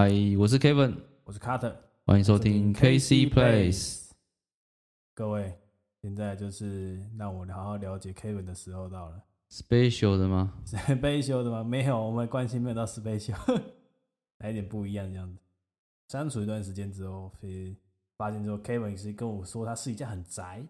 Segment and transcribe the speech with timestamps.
[0.00, 0.08] 嗨，
[0.38, 0.94] 我是 Kevin，
[1.24, 1.74] 我是 Carter，
[2.06, 4.10] 欢迎收听 KC Place。
[5.12, 5.52] 各位，
[6.00, 9.20] 现在就是让我好好了解 Kevin 的时候到了。
[9.50, 11.64] Special 的吗？special 的吗？
[11.64, 13.60] 没有，我们关系没有到 special，
[14.38, 15.36] 来点不一样这样子。
[16.06, 17.32] 相处一段时间之后，
[18.16, 20.64] 发现之后，Kevin 是跟我说他是一家很宅，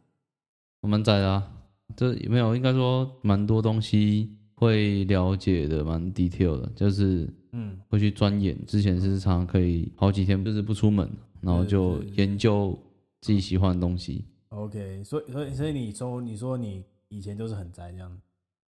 [0.80, 1.52] 我蛮宅的啊，
[1.94, 8.56] 这没有，应该说蛮多东西会了解的，蛮 detail 的，就是嗯，会去钻研。
[8.66, 11.08] 之前是常常可以好几天就是不出门，
[11.40, 12.78] 然后就研究
[13.20, 14.24] 自己喜欢的东西。
[14.48, 18.20] OK，所以所以所以你说你说你以前就是很宅这样，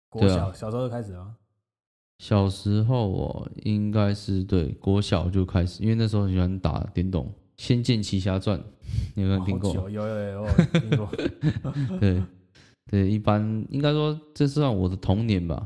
[0.10, 1.36] 国对啊小、小时候就开始了吗？
[2.20, 7.26] 小时候我应该是对国小就开始，因为那时候很喜欢打电动，
[7.56, 8.60] 《仙剑奇侠传》，
[9.16, 9.74] 你有没有听过？
[9.74, 11.10] 有有有听过，
[12.00, 12.22] 对
[12.92, 15.66] 对，一般应该说这是算我的童年吧。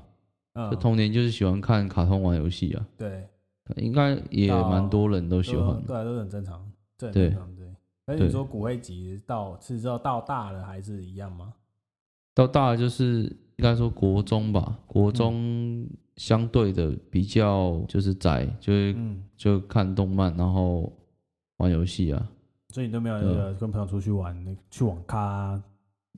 [0.54, 0.72] 嗯。
[0.72, 3.28] 就，童年就是喜欢看卡通、玩游戏啊，对，
[3.78, 6.66] 应该也蛮多人都喜欢对啊，都很正常，
[6.98, 7.30] 这很对。
[7.30, 7.66] 正常，对。
[8.06, 11.54] 那你说骨灰级到是知道到大了还是一样吗？
[12.36, 13.24] 到大了就是
[13.56, 15.88] 应该说国中吧，国中
[16.18, 20.92] 相对的比较就是窄，就是嗯，就看动漫，然后
[21.58, 22.28] 玩游戏啊。
[22.70, 25.64] 所以你都没有那个跟朋友出去玩，那去网咖啊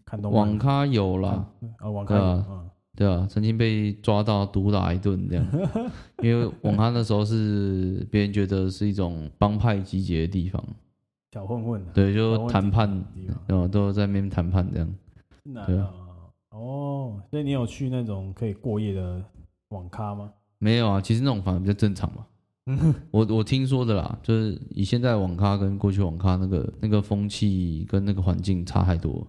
[0.05, 0.41] 看动漫？
[0.41, 2.45] 网咖有啦，嗯啊，网咖有，啊。
[2.49, 5.45] 嗯，对啊，曾经被抓到毒打一顿这样，
[6.23, 10.63] 因为网咖那时候是别人觉得是一种帮派集结的地方，
[11.33, 12.89] 小混混啊，对，就谈判，
[13.47, 14.95] 然后都在那边谈判这样。
[15.43, 15.91] 那对啊
[16.51, 19.21] 哦，所以你有去那种可以过夜的
[19.69, 20.31] 网咖吗？
[20.57, 22.25] 没有啊，其实那种反而比较正常嘛。
[23.11, 29.27] 我我听说的啦，就是以现在网咖跟过去网咖那个那个风气跟那个环境差太多，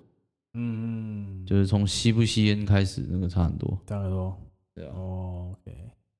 [0.56, 3.78] 嗯嗯，就是从吸不吸烟开始，那个差很多。
[3.86, 4.36] 差很多，
[4.74, 5.76] 对啊，哦，OK，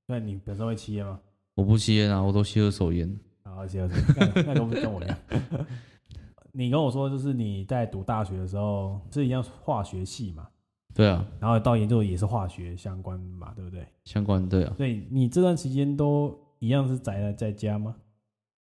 [0.07, 1.19] 那你本身会吸烟吗？
[1.55, 3.19] 我不吸烟啊，我都吸二手烟。
[3.43, 3.81] 好，而且
[4.17, 5.19] 那那跟跟我一样。
[6.53, 10.49] 你跟我说，就是你在读大学的时候是一样化学系嘛，
[10.95, 13.87] 对啊，然后到研究也是化学相关嘛，对不对？
[14.05, 17.95] 相关对啊，所以你这段时间都一样是宅在在家吗？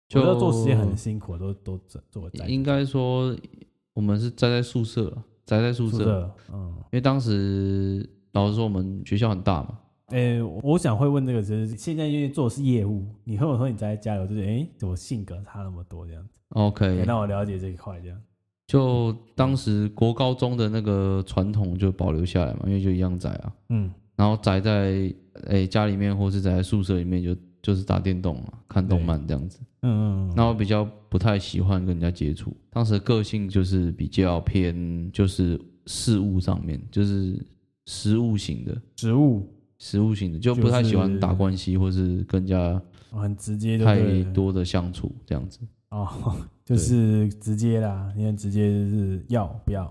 [0.10, 3.36] 就做实验很辛苦，都都做做在应该说
[3.94, 6.32] 我们是宅在宿舍啊，宅在宿舍。
[6.54, 9.80] 嗯，因为当时老实说我们学校很大嘛，
[10.10, 18.22] 诶、我想会问这个，就是现在因为做的是业务，你会不会说你宅在家里，我就觉得，诶、怎么性格差那么多这样子？OK，那我了解这一块，这样。
[18.68, 23.52] 就当时国高中的那个传统就保留下来嘛，因为就一样宅啊。
[23.70, 25.12] 嗯，然后宅在
[25.46, 29.60] 诶、家里面，或是宅在宿舍里面就，就是打电动嘛，看动漫这样子。
[29.82, 37.40] 嗯嗯那我比较不太喜欢跟人家接触，当时的个性就是比较偏就是事物上面，就是
[37.86, 39.48] 实物型的，实物。
[39.82, 42.58] 实物型的，就不太喜欢打关系，或是跟人家
[43.12, 45.58] 哦很直接太多的相处这样子。
[45.92, 46.06] 哦，
[46.66, 49.86] 就是直接啦，你很直接就是要不要，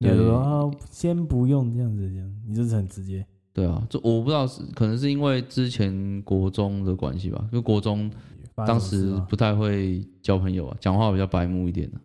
[0.00, 3.24] 就说啊，先不用这样子，这样你就是很直接。
[3.54, 8.10] 对啊，这我不知道是可能是因为之前国中的关系吧，因为国中
[8.54, 12.00] 发当时不太会交朋友啊，讲话比较白目一点的、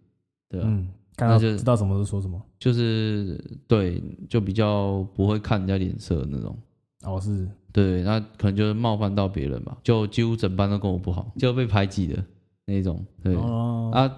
[0.49, 2.41] 对啊，嗯，看就知道什么就说什么。
[2.59, 6.57] 就是对，就比较不会看人家脸色那种。
[7.03, 12.21] 哦，是对，那可能就是冒犯到别人吧，就几乎整班都跟我不好，就被排挤的
[12.65, 13.05] 那种。
[13.23, 14.11] 对、哦，啊，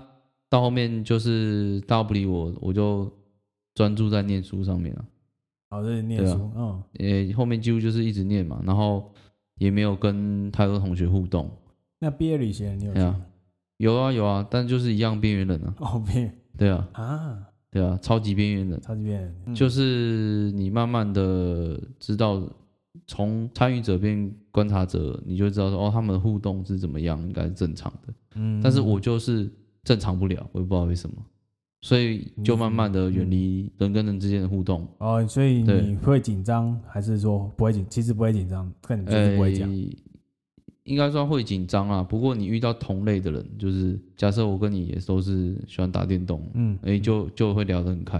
[0.49, 3.11] 到后面就是大家不理我，我就
[3.75, 5.05] 专注在念书上面了。
[5.69, 9.11] 好，这是念书啊诶，后面几乎就是一直念嘛，然后
[9.59, 11.49] 也没有跟太多同学互动。
[11.99, 13.25] 那毕业旅行你有去对啊吗？
[13.77, 15.73] 有啊有啊，但就是一样边缘人啊。
[15.79, 17.37] 哦，毕对啊啊，
[17.69, 18.81] 对啊，超级边缘人。
[18.81, 22.41] 超级毕业，嗯就是你慢慢的知道，
[23.05, 28.13] 从参与者变观察者，你就知道说哦，他们的互动是怎么样，应该是正常的。
[28.35, 29.49] 嗯，但是我就是
[29.83, 31.15] 正常不了，我也不知道为什么，
[31.81, 34.87] 所以就慢慢的远离人跟人之间的互动。
[34.97, 37.85] 哦，所以你会紧张，还是说不会紧？
[37.89, 39.69] 其实不会紧张，看你就是不会讲。
[39.69, 39.97] 诶
[40.83, 42.01] 应该说会紧张啊。
[42.03, 48.17] 不过你遇到同类的人，就是假设我跟你也都是喜欢打电动，嗯，哎，就就会聊得很开。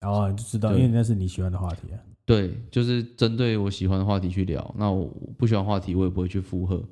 [0.00, 1.98] 哦，你就知道，因为那是你喜欢的话题啊。
[2.26, 4.74] 对，就是针对我喜欢的话题去聊。
[4.76, 5.06] 那我
[5.38, 6.82] 不喜欢话题，我也不会去附和，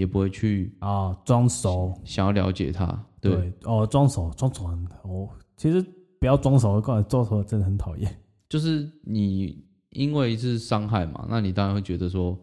[0.00, 2.86] 也不会去啊，装熟，想要了解他。
[3.20, 5.84] 对，对，哦，装熟，装熟很，哦，其实
[6.18, 8.16] 不要装熟，告诉你装熟真的很讨厌。
[8.48, 12.34] 就是你因为是伤害嘛，那你当然会觉得说，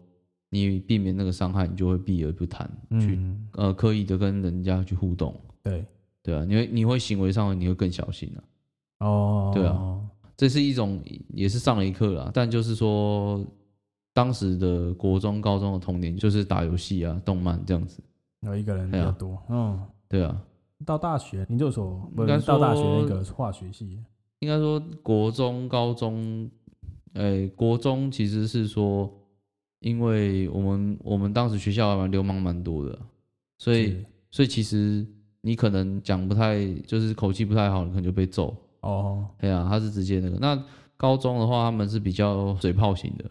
[0.50, 5.34] 你避免那个伤害，你就会避而不谈，去嗯，呃刻意的跟人家去互动。
[5.64, 5.84] 对，
[6.22, 8.40] 对啊，你会你会行为上你会更小心啊。
[9.04, 9.98] 哦，对啊，
[10.36, 11.02] 这是一种
[11.34, 13.44] 也是上了一课啦，但就是说
[14.18, 18.02] 当时的国中、高中的童年就是打游戏啊、动漫这样子。
[18.40, 20.42] 有一个人比较多，嗯，对啊，
[20.84, 24.02] 到大学研究所不应该是到大学那个化学系，
[24.40, 26.50] 应该说国中、高中，
[27.12, 29.08] 诶、国中其实是说，
[29.78, 32.98] 因为我们我们当时学校蛮流氓蛮多的，
[33.58, 35.06] 所以所以其实
[35.42, 38.52] 你可能讲不太，就是口气不太好，你可能就被揍。
[38.80, 40.38] 哦，对啊，他是直接那个。
[40.38, 40.60] 那
[40.96, 43.24] 高中的话，他们是比较嘴炮型的，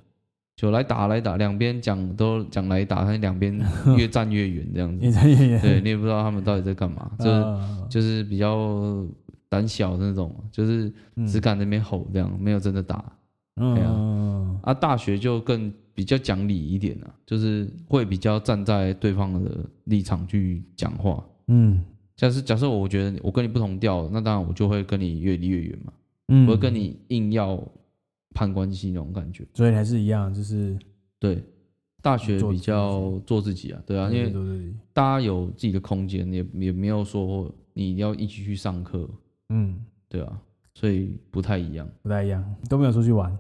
[0.58, 3.58] 就来打来打，两边讲都讲来打，但两边
[3.96, 5.06] 越战越远这样子。
[5.06, 5.16] 越子。
[5.16, 9.06] 战越远，对你也不知道他们到底在干嘛，就是、呃就是比较
[9.48, 10.92] 胆小的那种，就是
[11.28, 13.06] 只敢在那边吼这样，没有真的打。
[13.56, 13.94] 对啊。
[13.96, 19.52] 嗯，啊，大学就更比较讲理一点了、就是会比较站在对方的
[19.84, 21.24] 立场去讲话。
[21.48, 21.80] 嗯。
[22.16, 25.94] 假设假设我觉得我跟你不同调，那当然我就会跟你越离越远嘛，
[26.30, 27.64] 嗯，我会跟你硬要
[28.38, 29.44] 攀关系那种感觉。
[29.56, 30.78] 所以还是一样，就是
[31.18, 31.44] 对，
[32.04, 34.32] 大学比较做自己啊，对啊，因为
[34.94, 39.10] 大家有自己的空间，也也没有说你要一起去上课，
[39.50, 39.84] 嗯。
[40.10, 40.40] 对啊，
[40.74, 41.90] 所以不太一样。
[42.04, 43.36] 不太一样，都没有出去玩，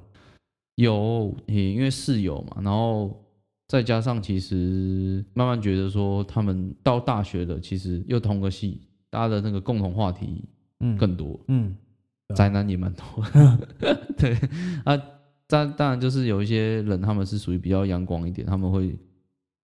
[0.76, 3.24] 有，也因为室友嘛，然后
[3.70, 10.44] 再加上其实慢慢觉得说，他们到大学了，其实又同个系，大家的那个共同话题
[10.82, 11.74] 嗯更多，嗯
[12.36, 13.06] 宅男也蛮多。
[14.18, 14.38] 对。
[14.84, 14.98] 啊，
[15.48, 18.98] 当当然就是有一些人，他们是属于比较阳光一点，他们会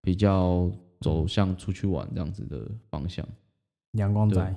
[0.01, 0.71] 比较
[1.01, 3.27] 走向出去玩这样子的方向。
[3.93, 4.55] 阳光宅，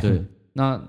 [0.00, 0.80] 对，那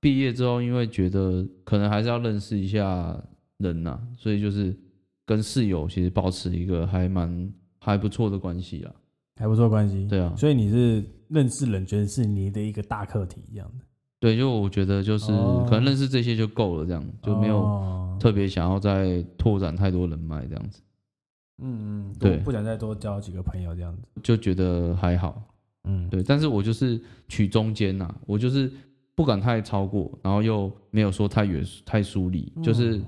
[0.00, 3.18] 毕业之后，因为觉得可能还是要认识一下
[3.58, 4.76] 人呐、所以就是
[5.26, 8.94] 跟室友其实保持一个还蛮还不错的关系啊。
[9.36, 13.84] 还不错关系，对啊，所以你是认识人，觉得是你的一个大课题一样的，
[14.20, 15.66] 对，就我觉得就是哦。
[15.68, 18.18] 可能认识这些就够了，这样就没有哦。
[18.20, 20.82] 特别想要再拓展太多人脉，这样子。
[21.62, 22.36] 嗯嗯，对。
[22.38, 25.42] 不想再多交几个朋友这样子，就觉得还好。
[25.84, 28.70] 嗯，对，但是我就是取中间呐、我就是
[29.14, 33.00] 不敢太超过，然后又没有说太远太疏离，就是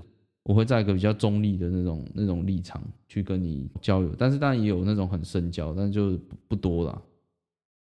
[0.45, 7.03] 我会在一个比较中立的那种那种立场去跟你交流，但是当然也有那种很深交，但是就不不多啦。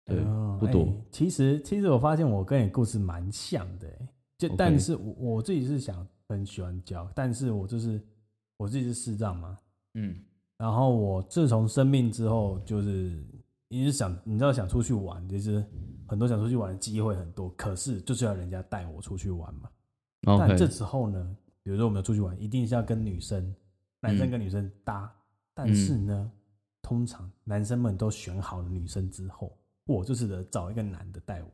[0.10, 0.84] 对，哦不多。
[0.84, 4.08] 哎其实其实我发现我跟你故事蛮像的、欸，
[4.38, 8.02] 就但是我我自己是想很喜欢教，但是我就是
[8.58, 9.58] 我自己是视障嘛，
[9.94, 10.16] 嗯。
[10.58, 13.24] 然后我自从生病之后，就是
[13.70, 15.64] 一直想，你知道想出去玩，就是
[16.06, 19.70] 很多想出去玩的机会很多，可是就是要人家带我出去玩嘛。
[20.22, 23.56] 但这时候呢，比如说我们要出去玩，一定是要跟女生，
[24.02, 25.10] 男生嗯跟女生搭，
[25.54, 26.30] 但是呢，
[26.82, 29.58] 通常男生们都选好了女生之后，
[29.90, 31.50] 我就是得找一个男的带我。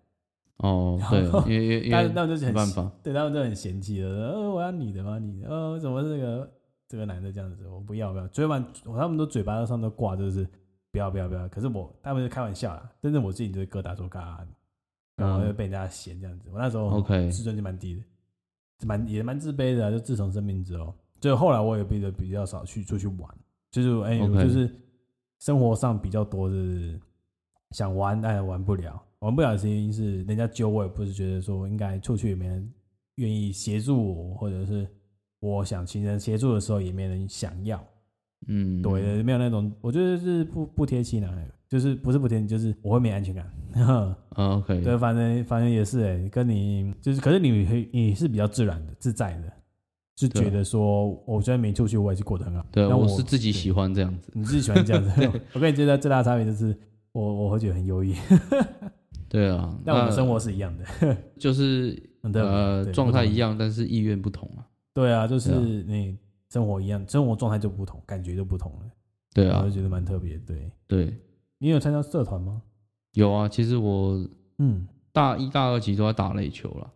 [0.57, 5.19] 哦，对，因为因为那 就是很办法，对他们就很嫌弃了，呃，我要你的吗？
[5.19, 6.49] 你的，呃，怎么这个
[6.87, 7.67] 这个男的这样子？
[7.67, 10.47] 我不要不要，嘴巴他们都嘴巴上都挂就是
[10.91, 14.47] 不要不要不要，可是我他们是开玩笑啦，真正我自己就会疙瘩说嘎，
[15.17, 16.47] 然后就被人家嫌这样子。
[16.51, 17.95] 我那时候嗯 OK 自尊就蛮低
[18.79, 23.29] 的，蛮也蛮自卑的啊、就自从生病之后，就后来我也变得比较少去出去玩，
[23.71, 24.73] 就是哎、就是
[25.39, 26.97] 生活上比较多是
[27.71, 29.01] 想玩，但玩不了。
[29.19, 32.71] 玩不了的原因是人家揪我，也不是觉得说应该出去也没人
[33.15, 34.87] 愿意协助我，或者是
[35.39, 37.83] 我想请人协助的时候也没人想要。
[38.47, 41.33] 嗯，对，没有那种，我觉得是不不贴心啊，
[41.67, 43.51] 就是不是不贴心，就是我会没安全感。
[43.73, 49.51] 嗯，OK， 对，反正反正也是哎、跟你就是，可是你会你是比较自然的、自在的，
[50.17, 52.63] 是对啊觉得说，我虽然没出去，我也是过得很好。
[52.71, 55.09] 对，那我我是自己喜欢这样子，你自己喜欢这样子。
[55.53, 56.77] 我跟你觉得最大的差别就是，
[57.15, 58.13] 我我会觉得很优异，
[59.29, 60.83] 对啊，但我们生活是一样的，
[61.39, 61.97] 就是
[62.33, 65.51] 呃状态一样，但是意愿不同啊，对啊，就是
[65.83, 66.17] 你
[66.49, 68.91] 生活一样，生活状态就不同，感觉就不同了。
[69.33, 70.37] 对啊我就，觉得蛮特别。
[70.39, 71.17] 对对，
[71.57, 72.61] 你有参加社团吗？
[73.13, 74.21] 有啊，其实我
[74.57, 76.91] 嗯，大一、大二其实都在打垒球了，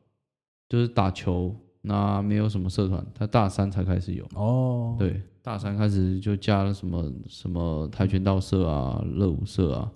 [0.68, 4.26] 就是打球，那没有什么社团，他大三才开始有。
[4.36, 9.92] 哦，，对，大三开始就加了什么什么跆拳道社啊、热舞社啊，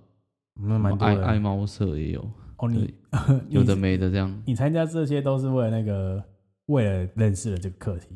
[0.56, 1.40] 那蛮多爱爱。
[1.40, 2.22] 猫社也有，
[2.58, 2.94] 哦，你
[3.50, 4.42] 有的你没的这样。
[4.46, 6.24] 你参加这些都是为了那个，
[6.68, 8.08] 为了认识了这个课题，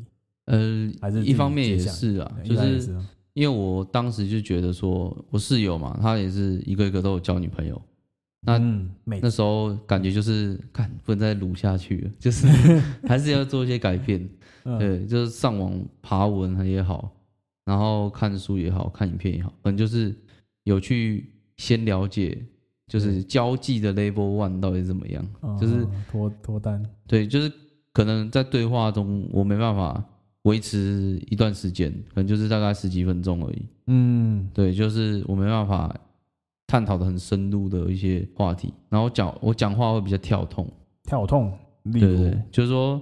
[0.45, 7.79] 呃还是，一方面也是啊，对就是一般也是吗因为我当时就觉得说，我室友嘛，他也是一个一个都有交女朋友，
[8.41, 12.47] 那嗯，每那时候感觉就是，看不能再撸下去了，就是
[13.07, 14.27] 还是要做一些改变。
[14.65, 17.09] 嗯对，就是上网爬文也好，
[17.63, 20.13] 然后看书也好看影片也好，可能就是
[20.63, 21.25] 有去
[21.57, 22.37] 先了解，
[22.87, 25.25] 就是交际的 level one 到底怎么样。
[25.59, 27.51] 就是哦脱脱单，对，就是
[27.91, 30.03] 可能在对话中我没办法
[30.43, 33.65] 维持一段时间，可能就是大概十几分钟而已。
[33.87, 35.93] 嗯，对，就是我没办法
[36.67, 40.67] 探讨的很深入的一些话题，然后讲我讲话会比较跳痛，
[41.03, 41.51] 跳痛，
[41.91, 43.01] 对对对，就是说，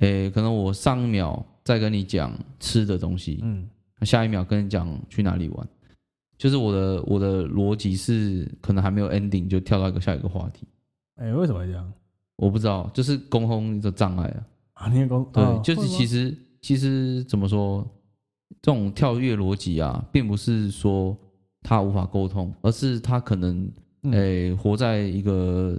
[0.00, 3.68] 诶，可能我上一秒在跟你讲吃的东西，嗯。
[4.02, 5.66] 下一秒跟你讲去哪里玩，
[6.36, 10.66] 就是我的我的逻辑是可能还没有 ending 就跳到一个下一个话题，
[11.16, 11.92] 哎、为什么会这样？
[12.36, 14.46] 我不知道，就是沟通的障碍啊。
[14.74, 17.86] 啊，你也公对，哦就是其实实其实怎么说，
[18.60, 21.16] 这种跳跃逻辑啊，并不是说
[21.62, 23.70] 他无法沟通，而是他可能
[24.02, 25.78] 嗯诶、活在一个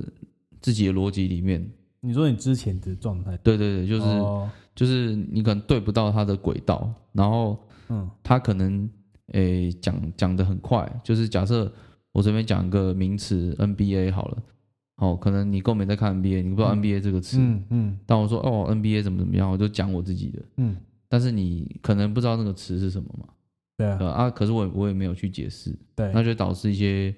[0.62, 1.70] 自己的逻辑里面。
[2.00, 7.58] 你说你之前的状态，对对对，就是、哦就是你可能对不到他的轨道，然后
[7.88, 8.90] 嗯他可能
[9.34, 11.72] 诶讲讲的很快，就是假设
[12.12, 14.44] 我这边讲一个名词 NBA 好了，
[14.98, 16.80] 哦，可能你根本没在看 NBA，你不知道嗯。
[16.82, 18.00] NBA 这个词，嗯嗯。
[18.06, 20.78] 但我说哦 NBA 怎么怎么样，我就讲我自己的，嗯，
[21.10, 23.26] 但是你可能不知道那个词是什么嘛，
[23.78, 23.98] 对啊。
[24.00, 27.14] 呃啊，可是我也我也没有去解释，对，那就导致一些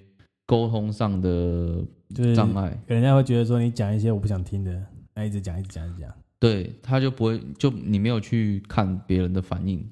[0.46, 1.84] 沟通上的
[2.16, 4.82] 就是障碍，人家会觉得说你讲一些我不想听的，
[5.14, 6.10] 那一直讲一直讲一直讲，
[6.40, 9.86] 对，他就不会就你没有去看别人的反应，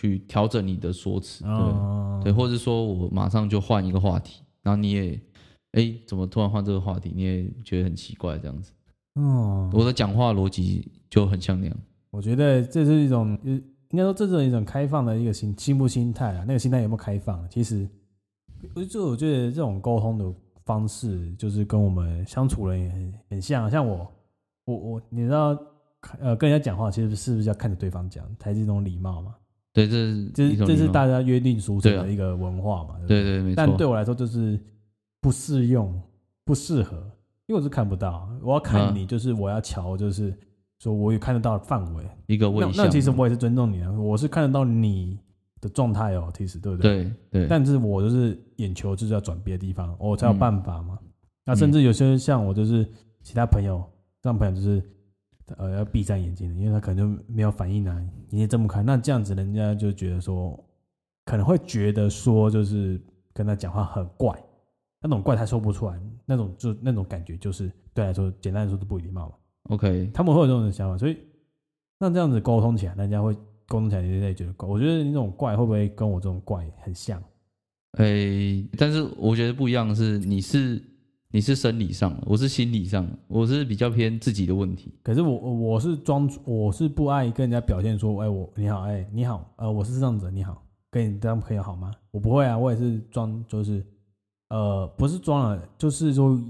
[0.00, 1.50] 去调整你的说辞，对。
[1.50, 5.20] 哦，对，或者说我马上就换一个话题，然后你也，
[5.72, 7.10] 哎，怎么突然换这个话题？
[7.12, 8.70] 你也觉得很奇怪，这样子。
[9.14, 11.76] 哦，我的讲话逻辑就很像那样。
[12.10, 13.50] 我觉得这是一种，呃
[13.90, 16.44] 应该说这是一种开放的一个心心不心态啊。
[16.46, 17.44] 那个心态有没有开放？
[17.48, 17.88] 其实，
[18.74, 20.32] 我就我觉得这种沟通的
[20.64, 23.68] 方式，就是跟我们相处人也很很像。
[23.68, 24.12] 像我，
[24.66, 25.58] 我我，你知道，
[26.20, 29.34] 呃，跟人家讲话，其实是不是要看着对方讲，才是一种礼貌嘛？
[29.78, 32.96] 对，这是这是这是大家约定俗成的一个文化嘛？
[32.98, 33.54] 对不对对没错。
[33.56, 34.58] 但对我来说就是
[35.20, 36.00] 不适用、
[36.44, 36.96] 不适合，
[37.46, 40.36] 因为我是看不到，我要看嗯你，就是我要瞧，就是
[40.80, 42.04] 说我有看得到的范围。
[42.26, 42.84] 一个问那。
[42.84, 45.16] 那其实我也是尊重你啊，我是看得到你
[45.60, 47.04] 的状态哦，其实对不对？
[47.04, 50.98] 对对但是我就是眼球就是要转别的地方，我才有嗯办法嘛。
[51.44, 52.84] 那甚至有些像我就是
[53.22, 53.82] 其他朋友，
[54.20, 54.82] 这样朋友就是
[55.56, 57.94] 呃要闭上眼睛的，因为他可能就没有反应啊，
[58.30, 58.82] 眼睛睁不开。
[58.82, 60.58] 那这样子人家就觉得说，
[61.24, 63.00] 可能会觉得说就是
[63.32, 64.38] 跟他讲话很怪，
[65.00, 69.34] 那种怪他说不出来，那种就那种感觉就是对来说，简单来说是不礼貌嘛。
[69.70, 71.16] OK，他们会有这种想法，所以
[71.98, 73.34] 那这样子沟通起来，人家会
[73.66, 74.68] 沟通起来，人家也觉得怪。
[74.68, 77.22] 我觉得你这种怪会不会跟我这种怪很像？
[77.98, 80.82] 诶，但是我觉得不一样的是，你是
[81.30, 84.94] 你是生理上的，我是心理上的，我是比较偏自己的问题。
[85.02, 91.92] 可是我我我是装，我是不爱跟人家表现说，哎，我你好，哎你好，呃，我是这样子，你好，跟你当朋友好吗？
[92.10, 93.84] 我不会啊，我也是装，就是
[94.48, 96.40] 呃，不是装了，就是说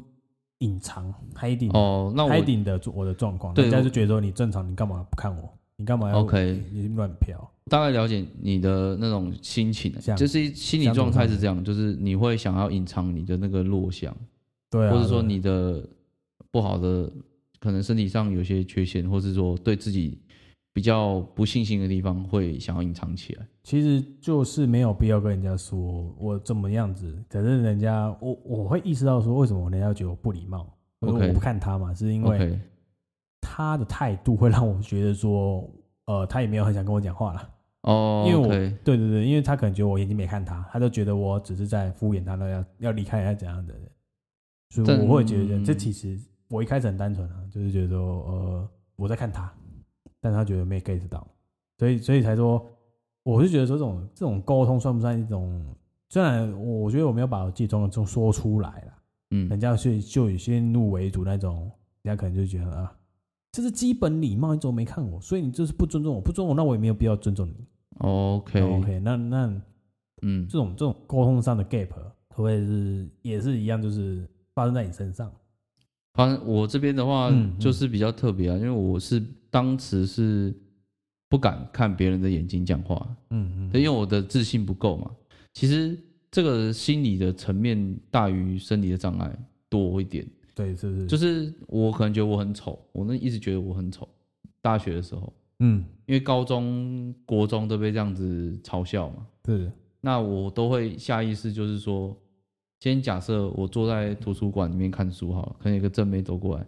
[0.58, 5.52] 隐藏 hiding 哦，那我 hiding 的我的状况，对人家就觉得说你正常，你干嘛不看我？
[5.76, 7.37] 你干嘛要 OK 你乱飘？
[7.66, 14.16] 大概了解你的那种心情，像就是心理状态是这样，就是你会想要隐藏你的那个弱项，
[14.70, 15.87] 对啊，或者说你的
[16.50, 17.10] 不好的，
[17.60, 20.20] 可能身体上有些缺陷，或是说对自己
[20.72, 23.46] 比较不信心的地方，会想要隐藏起来。
[23.62, 30.66] 其实就是没有必要跟人家说我怎么样子，可是人家我我会意识到说为什么人家觉得我不礼貌，
[31.00, 32.58] 我说 OK 我不看他嘛，是因为
[33.40, 35.68] 他的态度会让我觉得说，
[36.06, 37.50] 呃，他也没有很想跟我讲话了。
[37.82, 43.82] 哦，因为我对对对，因为他可能觉得我眼睛没看他，他就觉得我只是在敷衍他，那要要离开他怎样的人，
[44.70, 49.52] 所以我会觉得这其实我一开始很单纯啊，就是觉得说，呃，我在看他，
[50.20, 51.26] 但他觉得没 get 到，
[51.78, 52.64] 所以所以才说，
[53.22, 55.75] 我是觉得说这种这种沟通算不算一种？
[56.10, 58.92] 虽然我我觉得我没有把我自己中的中说出来了，
[59.28, 61.70] 人嗯，家是就以先入为主那种，
[62.02, 62.96] 人家可能就觉得啊，
[63.52, 65.20] 这是基本礼貌，你怎么没看我？
[65.20, 67.54] 所以你就是不尊重我，不尊重我，那我也没有必要尊重你。
[67.98, 69.62] OK OK，那那
[70.22, 74.26] 嗯这种这种沟通上的 gap 会不会是也是一样，就是
[74.58, 75.32] 发生在你身上？
[76.14, 80.52] 发生我这边的话就是比较特别啊，因为我是当时是
[81.28, 85.08] 不敢看别人的眼睛讲话，嗯嗯，对，因为我的自信不够嘛。
[85.54, 85.96] 其实
[86.28, 89.32] 这个心理的层面大于生理的障碍
[89.68, 91.06] 多一点，对，是不是？
[91.06, 94.08] 就是我可能觉得我很丑，我那一直觉得我很丑。
[94.60, 102.16] 大学的时候，嗯，因为高中、国中都被这样子嘲笑嘛，是，那我都会下意识就是说，
[102.80, 106.66] 今天假设我坐在图书馆里面看书好了，可能有个正妹走过来，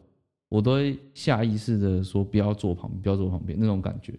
[0.49, 4.19] 我都会下意识的说不要坐旁边，不要坐旁边那种感觉，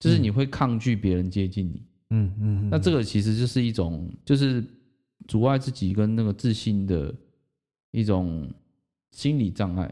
[0.00, 1.82] 就是你会抗拒别人接近你。
[2.10, 4.64] 嗯嗯，嗯那这个其实就是一种，就是
[5.26, 7.14] 阻碍自己跟那个自信的
[7.92, 8.50] 一种
[9.12, 9.86] 心理障碍。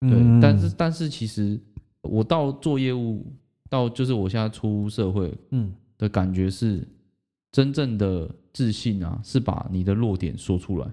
[0.00, 0.70] 对，嗯但是。
[0.76, 1.58] 但是其实
[2.02, 3.26] 我到做业务，
[3.68, 5.74] 到就是我现在出社会嗯。
[5.98, 6.86] 的感觉是，
[7.50, 10.86] 真正的自信啊，是把你的弱点说出来。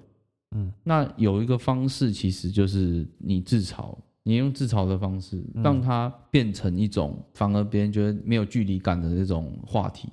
[0.56, 10.10] 嗯，那有一个方式，其实就是你自嘲，你用自嘲的方式，让它变成一种反而别人觉得没有距离感的那种话题。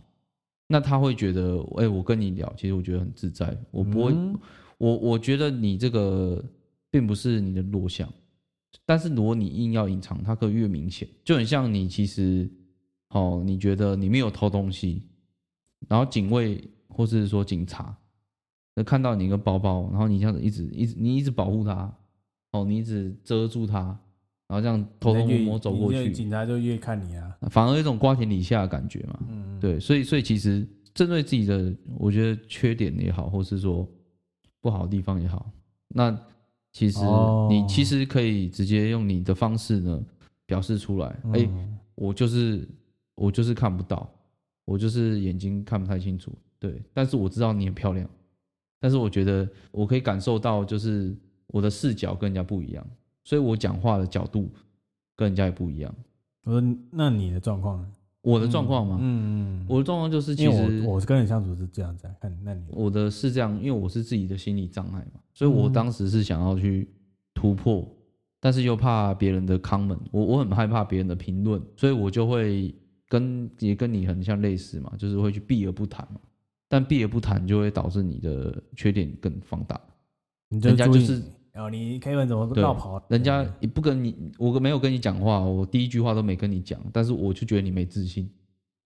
[0.66, 4.38] 那他会觉得，哎、我跟你聊，其实我觉得很自在，我不会，嗯。
[4.78, 6.42] 我我觉得你这个
[6.90, 8.12] 并不是你的弱项，
[8.84, 12.50] 但是如果你硬要隐藏，它可以越明显，就很像你其实，
[13.10, 15.02] 哦，你觉得你没有偷东西，
[15.88, 17.94] 然后警卫或是说警察，
[18.74, 21.92] 那看到你一个包包，然后你这样子一直一直你一直保护他，
[22.52, 23.80] 哦，你一直遮住他，
[24.48, 27.36] 然后这样偷偷摸摸走过去，警察就越看你啊。
[27.50, 29.18] 反而有一种瓜田李下的感觉嘛。
[29.28, 33.88] 嗯，对，所以所以其实针对自己的，我觉得缺点也好，或是说
[34.60, 35.50] 不好的地方也好，
[35.88, 36.16] 那
[36.72, 40.02] 其实哦你其实可以直接用你的方式呢
[40.46, 41.06] 表示出来。
[41.32, 42.66] 哎、嗯我就是
[43.14, 44.10] 我就是看不到，
[44.64, 48.08] 我就是眼睛看不太清楚，对，但是我知道你很漂亮，
[48.80, 51.14] 但是我觉得我可以感受到，就是
[51.48, 52.86] 我的视角跟人家不一样，
[53.24, 54.50] 所以我讲话的角度
[55.16, 55.94] 跟人家也不一样。
[56.44, 57.88] 我说那你的状况呢？
[58.22, 58.98] 我的状况吗？
[59.00, 66.88] 嗯嗯，我的状况就是其实为我我跟你相处是这样子啊，看那你我的是这样，因为我是自己的心理障碍嘛，所以我嗯当时是想要去
[67.34, 67.84] 突破，
[68.38, 72.72] 但是又怕别人的 comment，我我很害怕别人的评论，所以我就会
[73.12, 76.18] 跟也跟你很像类似嘛，就是会去避而不谈嘛。
[76.66, 79.78] 但避而不谈就会导致你的缺点更放大，
[80.48, 83.04] 人家就是哦，你 Kevin 怎么对绕跑？
[83.10, 88.26] 人家也不跟你，我没有跟你讲话，我第一句话都没跟你讲，但是我就觉得你没自信。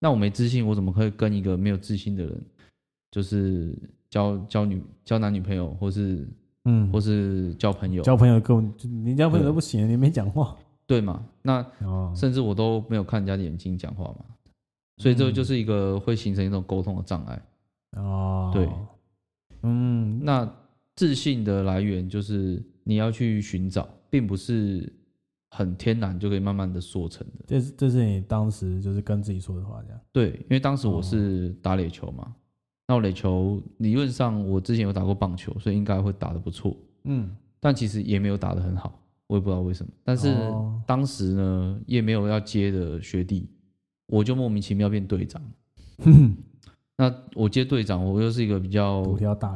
[0.01, 2.45] 那我没自信，我怎么可以跟一个没有自信的人，
[3.13, 3.73] 就是
[4.11, 6.27] 交交女交男女朋友，或是
[6.65, 11.27] 嗯，或是交朋友，交朋友跟我就你交朋友都不行，你没讲话对嘛？
[11.43, 14.25] 那哦，甚至我都没有看人家的眼睛讲话嘛，
[14.99, 17.43] 所以这个就是一个会形成一种沟通的障碍。
[17.93, 18.69] 哦，对，
[19.63, 20.49] 嗯，那
[20.95, 24.93] 自信的来源就是你要去寻找，并不是
[25.51, 27.45] 很天然就可以慢慢的塑成的。
[27.47, 32.35] 这是这是你当时就是跟自己说的话，这样，对，因为当时我哦是打垒球嘛，
[32.87, 39.93] 那我垒球理论上我之前有打过棒球，所以应该会打得不错，嗯，但其实也没有打得很好，我也不知道为什么。
[40.05, 43.49] 但是哦当时呢，也没有要接的学弟，
[44.07, 45.43] 我就莫名其妙变队长。
[46.99, 49.03] 那我接队长，我又是一个比较，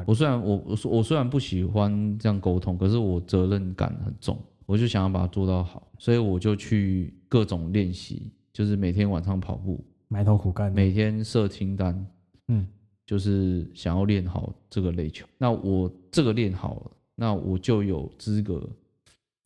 [0.07, 12.07] 我虽然我我我虽然不喜欢这样沟通，可是我责任感很重，我就想要把它做到好，所以我就去各种练习，就是每天晚上跑步，埋头苦干，每天设清单，
[12.49, 12.67] 嗯，
[13.07, 15.27] 就是想要练好这个垒球。
[15.39, 18.69] 那我这个练好了，那我就有资格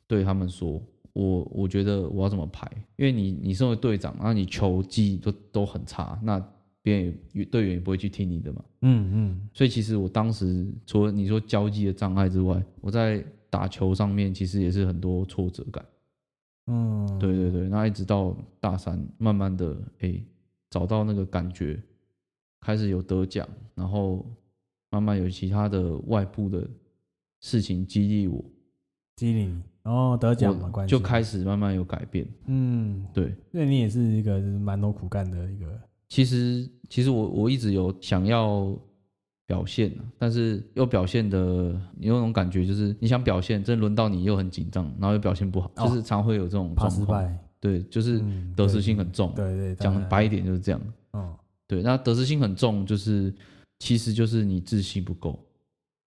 [0.07, 0.81] 对他们说，
[1.13, 6.39] 我我觉得我要怎么排，因为你你身为队长，然后你球技都都很差，那
[6.83, 8.65] 别人也队员也不会去听你的嘛。
[8.83, 15.85] 嗯嗯，所以其实我当时除了你说交际的障碍之外，我在打球上面其实也是很多挫折感。
[16.67, 20.25] 嗯，对对对，那一直到大三，慢慢的诶、
[20.71, 21.81] 找到那个感觉，
[22.61, 24.27] 开始有得奖，然后
[24.91, 26.69] 慢慢有其他的外部的
[27.41, 28.43] 事情激励我，
[29.17, 32.27] 激励你，哦，得奖嘛，关系就开始慢慢有改变。
[32.47, 35.67] 嗯，对，那你也是一个就是埋头苦干的一个，
[36.09, 38.77] 其实其实我我一直有想要
[39.47, 41.39] 表现啊，但是又表现的
[41.99, 46.89] 有那种感觉，就是你想表现，真轮到你又很紧张，然后又表现不好，哦就是常会有这种怕。
[46.89, 49.33] 失败，对，就是嗯得失心很重。
[49.35, 50.81] 对对，讲白一，点就是这样。
[51.13, 51.35] 嗯
[51.67, 53.35] 对，那得失心很重，就是
[53.79, 55.39] 其实就是你自信不够。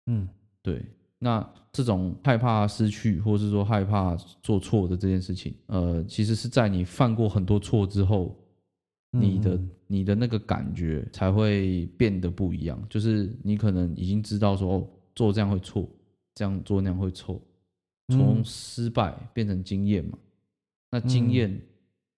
[0.08, 0.28] 嗯
[0.62, 0.84] 对，
[1.20, 8.36] 那这种害怕失去，或是说害怕做错的这件事情，呃，其实是在你犯过很多错之后，
[9.12, 12.82] 嗯你的嗯你的那个感觉才会变得不一样。
[12.90, 15.88] 就是你可能已经知道说，哦，做这样会错，
[16.36, 17.42] 这样做那样会错，
[18.08, 20.18] 从嗯失败变成经验嘛。
[20.92, 21.62] 那经嗯验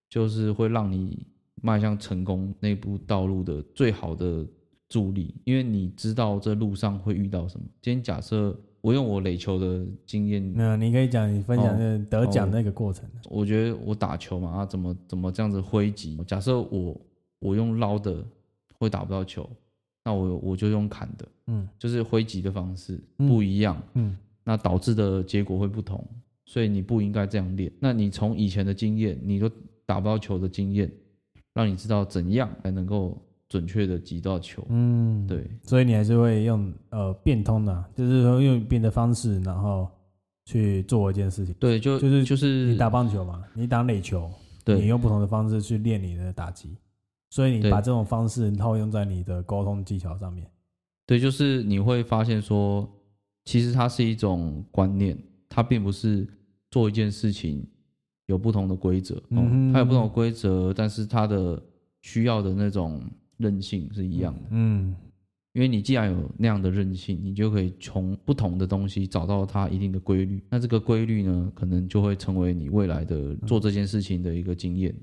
[0.09, 1.25] 就是会让你
[1.61, 4.45] 迈向成功那步道路的最好的
[4.87, 7.65] 助力，因为你知道这路上会遇到什么。
[7.81, 16.17] 今天假设我用我垒球的经验，那你可以讲你分享哦那得奖哦那个过程，我觉得我打球嘛，啊，怎么怎么这样子挥击？
[16.25, 16.99] 假设我
[17.39, 18.25] 我用捞的
[18.79, 19.47] 会打不到球，
[20.03, 26.03] 那我我就用砍的，嗯就是挥击的方式嗯不一样，嗯那导致的结果会不同，
[26.45, 27.71] 所以你不应该这样练。
[27.79, 29.47] 那你从以前的经验，你都
[29.85, 30.91] 打不到球的经验，
[31.53, 33.15] 让你知道怎样才能够
[33.51, 34.65] 准确的击到球。
[34.69, 39.89] 嗯，对，所以你还是会用呃变通的啊，就是说用变的方式，然后
[40.45, 41.53] 去做一件事情。
[41.59, 44.31] 对，就就是就是你打棒球嘛，你打垒球，
[44.65, 46.77] 你用不同的方式去练你的打击，
[47.29, 50.49] 所以你把这种方式套用在你的沟通技巧上面。
[51.05, 52.89] 对，就是你会发现说，
[53.43, 56.25] 其实它是一种观念，它并不是
[56.69, 57.67] 做一件事情
[58.27, 61.61] 有不同的规则，哦嗯哼它有不同的规则，但是它的
[62.01, 63.03] 需要的那种
[63.41, 64.41] 韧性是一样的。
[64.51, 64.95] 嗯
[65.53, 70.41] 因为你既然有那样的韧性，你就可以从不同的东西找到它一定的规律。
[70.49, 74.95] 那这个规律呢，可能就会成为你未来的做这件事情的一个经验。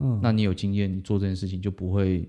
[0.00, 2.28] 嗯，那你有经验，你做这件事情就不会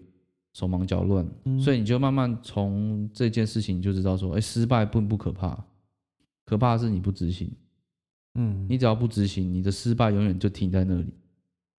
[0.54, 5.58] 手忙脚乱，嗯所以你就慢慢从这件事情就知道说，哎，失败并不可怕，
[6.46, 7.52] 可怕的是你不执行。
[8.36, 11.12] 嗯你只要不执行，你的失败永远就停在那里。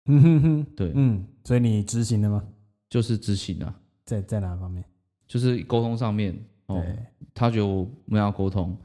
[0.06, 2.44] 嗯哼哼，对，嗯，所以你执行了吗？
[2.88, 4.84] 就是执行啊，在在哪方面？
[5.26, 6.34] 就是沟通上面
[6.66, 6.96] 哦，对，
[7.34, 8.76] 他觉得我们要沟通，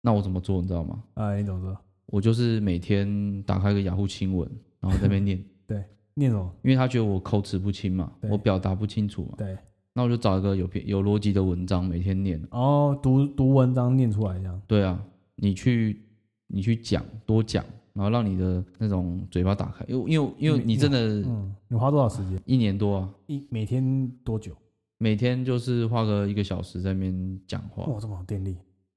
[0.00, 0.60] 那我怎么做？
[0.60, 1.02] 你知道吗？
[1.14, 1.76] 啊，你怎么做？
[2.06, 5.82] 我就是每天打开个雅虎新闻，然后在那边念， 对
[6.14, 6.54] 念什么？
[6.62, 9.58] 因为他觉得我口齿不清嘛，对我表达不清楚嘛，对，
[9.92, 12.40] 那我就找一个有篇有逻辑的文章，每天念。
[12.50, 14.62] 哦，读读文章念出来这样。
[14.66, 15.02] 对啊，
[15.36, 16.00] 你去
[16.46, 17.64] 你去讲多讲，
[17.94, 22.38] 然后让你的那种嘴巴打开，因为因为因为你真的嗯，你花多少时间？
[22.44, 24.54] 一年多啊，一每天多久？
[24.98, 28.56] 每天就是花个一个小时在那边讲话，哇，这么有电力，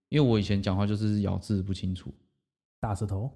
[0.09, 2.11] 因为我以前讲话就是咬字不清楚，
[2.79, 3.31] 大舌头。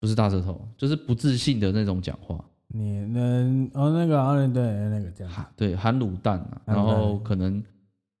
[0.00, 2.42] 不是大舌头，就是不自信的那种讲话。
[2.68, 5.30] 你能哦那个啊对那个这样。
[5.30, 7.62] 含对含卤蛋啊，然后可能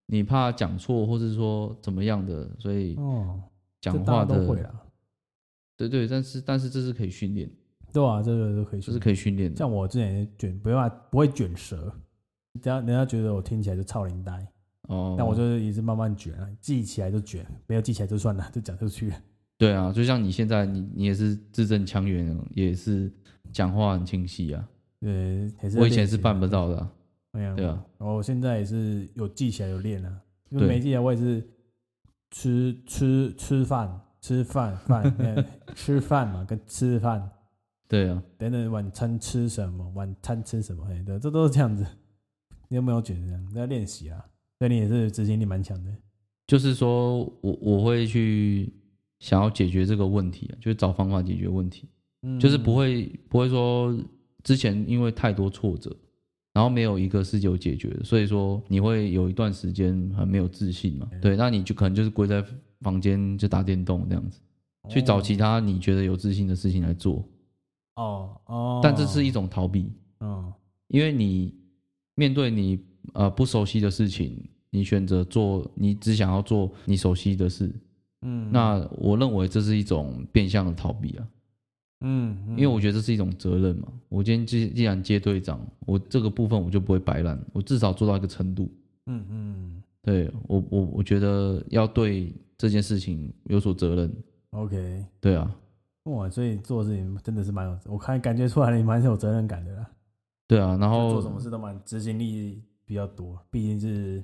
[0.04, 3.40] 你怕讲错，或是说怎么样的，所以哦，
[3.80, 4.70] 讲话的家都会啦。
[5.88, 7.50] 对对，但是但是这是可以训练，
[7.92, 8.86] 对啊，这个都可以说。
[8.86, 9.56] 这是可以训练的。
[9.56, 11.92] 像我之前也卷，不要不会卷舌，
[12.52, 14.46] 人家人家觉得我听起来就超龄呆，
[14.88, 19.16] 哦，但我就是也是慢慢卷啊，记起来就卷，没有记起来就算了，就讲出去了。
[19.58, 23.12] 对啊，就像你现在你你也是字正腔圆，也是
[23.52, 24.68] 讲话很清晰啊。
[25.00, 26.92] 呃，也是我以前是办不到的啊、
[27.32, 31.42] 哎呀，对啊，然后我现在也是有记起来有练啊，因为对没记起来我也是
[32.30, 37.30] 吃吃吃饭吃饭饭呃 吃饭嘛，跟吃饭
[37.88, 41.84] 对啊，等等晚餐吃什么，晚餐吃什么，哎，对，这都是这样子。
[42.68, 44.24] 你有没有觉得这样在练习啊？
[44.58, 45.90] 所以你也是执行力蛮强的。
[46.46, 48.72] 就是说我我会去
[49.18, 51.88] 想要解决这个问题啊，就是找方法解决问题，
[52.22, 53.96] 嗯就是不会不会说
[54.44, 55.94] 之前因为太多挫折，
[56.52, 61.10] 然后没有一个是有解决的，所以说你会有一段时间很没有自信嘛。
[61.20, 62.44] 对，那你就可能就是归在
[62.80, 64.40] 房间就打电动这样子，
[64.88, 67.24] 去找其他你觉得有自信的事情来做，
[67.96, 70.52] 哦哦，但这是一种逃避，嗯。
[70.88, 71.54] 因为你
[72.16, 72.78] 面对你
[73.12, 74.36] 呃不熟悉的事情，
[74.70, 77.72] 你选择做你只想要做你熟悉的事，
[78.22, 81.28] 嗯，那我认为这是一种变相的逃避啊，
[82.00, 82.50] 嗯，嗯。
[82.58, 83.86] 因为我觉得这是一种责任嘛。
[84.08, 88.68] 我今天既既然接队长，我这个部分我就不会摆烂，我至少做到一个程度。
[89.06, 89.82] 嗯嗯。
[90.02, 94.12] 对我我我觉得要对这件事情有所责任。
[94.50, 95.50] ，OK，对啊，
[96.04, 99.86] 哇，所以做事情真的是蛮有，我看感觉出来你蛮有责任感的啦。
[100.46, 104.22] 对啊，然就后做什么事都蛮执行力比较多，毕竟是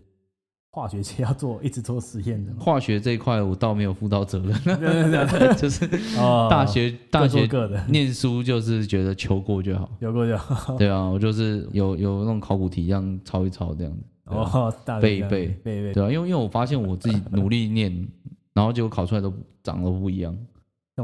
[0.70, 2.58] 化学界要做一直做实验的嘛。
[2.62, 4.52] 化学这一块我倒没有负到责任，
[5.56, 5.86] 就是
[6.18, 9.90] 哦，大学大学各的，念书就是觉得求过就好。
[10.00, 10.76] 有过就好。
[10.76, 14.02] 对啊，我就是有有那种考古题一样抄一抄这样子。
[14.26, 18.06] 哦，背一背背一背，对啊，因为因为我发现我自己努力念，
[18.52, 20.36] 然后结果考出来都长得不一样，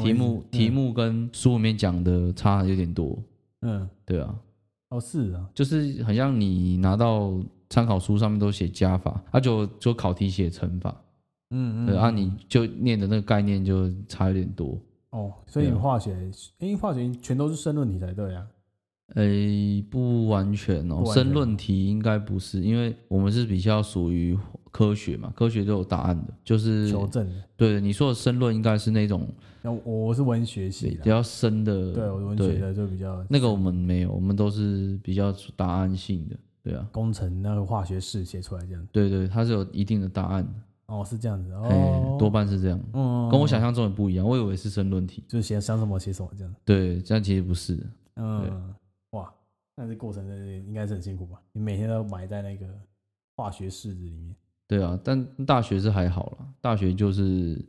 [0.01, 3.17] 题目题，目跟书里面讲的差有点多。
[3.63, 4.35] 嗯，嗯对啊，
[4.89, 7.33] 哦是啊，就是很像你拿到
[7.71, 10.95] 参考书上面都写加法，啊就就考题写乘法，
[11.51, 14.79] 嗯嗯，对啊嗯你就念的那个概念就差有点多。
[15.11, 16.17] 哦，所以化学，
[16.59, 18.47] 因为化学全都是申论题才对啊。
[19.15, 24.39] 诶，不完全哦申论题应该不是，因为我们是比较属于
[24.71, 29.29] 科学嘛，科学都有答案的，就是求证，对你说的申论应该是那种
[29.61, 38.89] 那我我是文学系的，比较深的，对，我文学的就比较那个我们没有，我们都是比较答案性的，对啊，工程那个化学式写出来这样。
[38.91, 40.53] 对对，它是有一定的答案的，
[40.87, 41.53] 哦，是这样子。
[41.53, 46.55] 哎、哦，多半是这样，嗯，跟我想象中也不一样，我以为是申论题，就是写想什么写什么这样。
[46.65, 47.79] 对，这样其实不是，
[48.17, 48.75] 嗯，
[49.77, 51.41] 哇，那这过程真的应该是很辛苦吧？
[51.53, 52.67] 你每天都埋在那个
[53.37, 54.35] 化学式子里面。
[54.69, 57.63] 对啊，但大学是还好啦，大学就是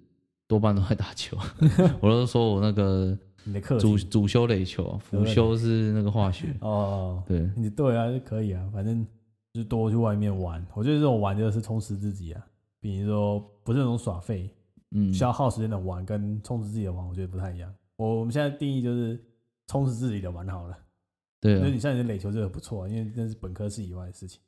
[0.47, 1.37] 多半都在打球，
[1.99, 9.05] 我都说我那个你的课主主修垒球，辅修是那个化学，哦，对，你对啊，就可以啊，反正
[9.53, 10.65] 就是多去外面玩。
[10.73, 12.45] 我觉得这种玩就是充实自己啊，
[12.79, 14.49] 比如说不是那种耍废、
[14.91, 17.73] 嗯，消耗时间的玩，跟充实自己的玩，我觉得不太一样。
[17.97, 19.21] 我我们现在定义就是
[19.67, 20.77] 充实自己的玩好了。
[21.43, 24.39] 对啊，所以你像你的垒球这个不错，因为那是本科系以外的事情。